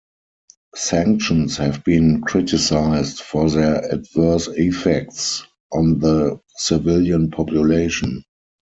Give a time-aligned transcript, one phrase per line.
[0.73, 8.23] Sanctions have been criticised for their adverse effects on the civilian population.